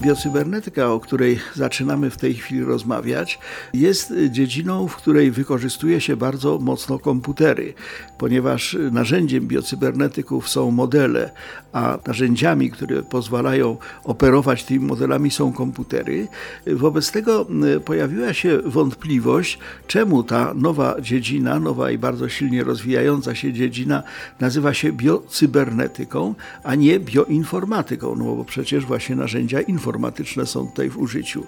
Biocybernetyka, 0.00 0.92
o 0.92 1.00
której 1.00 1.38
zaczynamy 1.54 2.10
w 2.10 2.16
tej 2.16 2.34
chwili 2.34 2.64
rozmawiać, 2.64 3.38
jest 3.74 4.14
dziedziną, 4.30 4.88
w 4.88 4.96
której 4.96 5.30
wykorzystuje 5.30 6.00
się 6.00 6.16
bardzo 6.16 6.58
mocno 6.58 6.98
komputery, 6.98 7.74
ponieważ 8.18 8.76
narzędziem 8.92 9.46
biocybernetyków 9.46 10.48
są 10.48 10.70
modele, 10.70 11.30
a 11.72 11.98
narzędziami, 12.06 12.70
które 12.70 13.02
pozwalają 13.02 13.76
operować 14.04 14.64
tymi 14.64 14.86
modelami 14.86 15.30
są 15.30 15.52
komputery. 15.52 16.28
Wobec 16.66 17.12
tego 17.12 17.46
pojawiła 17.84 18.32
się 18.32 18.58
wątpliwość, 18.64 19.58
czemu 19.86 20.22
ta 20.22 20.54
nowa 20.54 21.00
dziedzina, 21.00 21.60
nowa 21.60 21.90
i 21.90 21.98
bardzo 21.98 22.28
silnie 22.28 22.64
rozwijająca 22.64 23.34
się 23.34 23.52
dziedzina 23.52 24.02
nazywa 24.40 24.74
się 24.74 24.92
biocybernetyką, 24.92 26.34
a 26.64 26.74
nie 26.74 27.00
bioinformatyką, 27.00 28.16
no 28.16 28.24
bo 28.24 28.44
przecież 28.44 28.86
właśnie 28.86 29.16
narzędzia 29.16 29.60
informatyczne 29.60 29.89
informatyczne 29.90 30.46
są 30.46 30.68
tutaj 30.68 30.90
w 30.90 30.98
użyciu. 30.98 31.46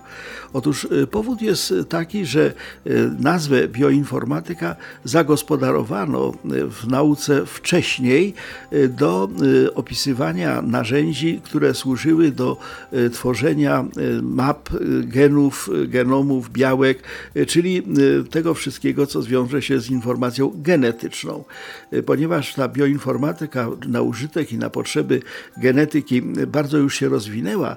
Otóż 0.52 0.84
y, 0.84 1.06
powód 1.06 1.42
jest 1.42 1.74
taki, 1.88 2.26
że 2.26 2.52
y, 2.86 3.10
nazwę 3.18 3.68
bioinformatyka 3.68 4.76
zagospodarowano 5.04 6.32
y, 6.52 6.66
w 6.66 6.88
nauce 6.88 7.46
wcześniej 7.46 8.34
do 8.88 9.28
opisywania 9.74 10.62
narzędzi, 10.62 11.40
które 11.44 11.74
służyły 11.74 12.30
do 12.30 12.56
tworzenia 13.12 13.84
map 14.22 14.68
genów, 15.02 15.70
genomów, 15.88 16.50
białek, 16.50 17.02
czyli 17.46 17.82
tego 18.30 18.54
wszystkiego, 18.54 19.06
co 19.06 19.22
zwiąże 19.22 19.62
się 19.62 19.80
z 19.80 19.90
informacją 19.90 20.52
genetyczną. 20.54 21.44
Ponieważ 22.06 22.54
ta 22.54 22.68
bioinformatyka 22.68 23.68
na 23.88 24.02
użytek 24.02 24.52
i 24.52 24.58
na 24.58 24.70
potrzeby 24.70 25.22
genetyki 25.56 26.22
bardzo 26.46 26.78
już 26.78 26.94
się 26.94 27.08
rozwinęła, 27.08 27.76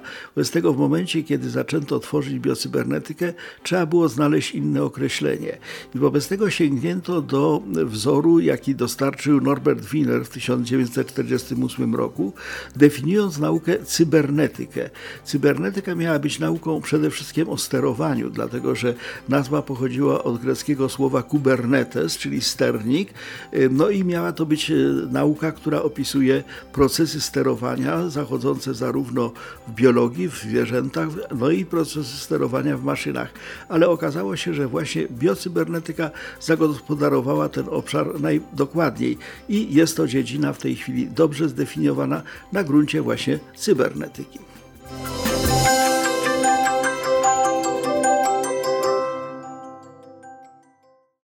tego 0.56 0.72
w 0.72 0.78
momencie, 0.78 1.22
kiedy 1.22 1.50
zaczęto 1.50 2.00
tworzyć 2.00 2.38
biocybernetykę, 2.38 3.32
trzeba 3.62 3.86
było 3.86 4.08
znaleźć 4.08 4.54
inne 4.54 4.82
określenie. 4.82 5.58
I 5.94 5.98
wobec 5.98 6.28
tego 6.28 6.50
sięgnięto 6.50 7.22
do 7.22 7.62
wzoru, 7.66 8.40
jaki 8.40 8.74
dostarczył 8.74 9.40
Norbert 9.40 9.84
Wiener 9.84 10.24
w 10.24 10.28
1948 10.28 11.94
roku, 11.94 12.32
definiując 12.76 13.38
naukę 13.38 13.84
cybernetykę. 13.84 14.90
Cybernetyka 15.24 15.94
miała 15.94 16.18
być 16.18 16.38
nauką 16.38 16.80
przede 16.80 17.10
wszystkim 17.10 17.48
o 17.48 17.58
sterowaniu, 17.58 18.30
dlatego 18.30 18.74
że 18.74 18.94
nazwa 19.28 19.62
pochodziła 19.62 20.24
od 20.24 20.38
greckiego 20.38 20.88
słowa 20.88 21.22
kubernetes, 21.22 22.18
czyli 22.18 22.40
sternik, 22.40 23.14
no 23.70 23.90
i 23.90 24.04
miała 24.04 24.32
to 24.32 24.46
być 24.46 24.70
e, 24.70 24.74
nauka, 25.10 25.52
która 25.52 25.82
opisuje 25.82 26.44
procesy 26.72 27.20
sterowania 27.20 28.08
zachodzące 28.08 28.74
zarówno 28.74 29.32
w 29.68 29.72
biologii, 29.74 30.28
w 30.28 30.45
zwierzętach, 30.46 31.08
no 31.38 31.50
i 31.50 31.64
procesy 31.64 32.16
sterowania 32.16 32.76
w 32.76 32.84
maszynach. 32.84 33.32
Ale 33.68 33.88
okazało 33.88 34.36
się, 34.36 34.54
że 34.54 34.68
właśnie 34.68 35.06
biocybernetyka 35.10 36.10
zagospodarowała 36.40 37.48
ten 37.48 37.66
obszar 37.70 38.20
najdokładniej 38.20 39.18
i 39.48 39.74
jest 39.74 39.96
to 39.96 40.06
dziedzina 40.06 40.52
w 40.52 40.58
tej 40.58 40.76
chwili 40.76 41.08
dobrze 41.08 41.48
zdefiniowana 41.48 42.22
na 42.52 42.64
gruncie 42.64 43.02
właśnie 43.02 43.38
cybernetyki. 43.56 44.55